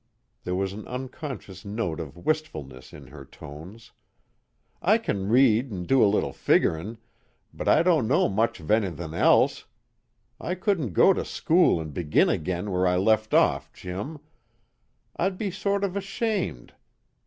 There 0.45 0.55
was 0.55 0.73
an 0.73 0.87
unconscious 0.87 1.63
note 1.63 1.99
of 1.99 2.17
wistfulness 2.17 2.91
in 2.91 3.05
her 3.09 3.23
tones. 3.23 3.91
"I 4.81 4.97
kin 4.97 5.29
read 5.29 5.71
an' 5.71 5.83
do 5.83 6.03
a 6.03 6.09
little 6.09 6.33
figgerin', 6.33 6.97
but 7.53 7.67
I 7.67 7.83
don't 7.83 8.07
know 8.07 8.27
much 8.27 8.59
of 8.59 8.71
anythin' 8.71 9.13
else. 9.13 9.65
I 10.39 10.55
couldn't 10.55 10.93
go 10.93 11.13
to 11.13 11.23
school 11.23 11.79
an' 11.79 11.91
begin 11.91 12.29
again 12.29 12.71
where 12.71 12.87
I 12.87 12.95
left 12.97 13.35
off, 13.35 13.71
Jim; 13.73 14.17
I'd 15.17 15.37
be 15.37 15.51
sort 15.51 15.83
of 15.83 15.95
ashamed. 15.95 16.73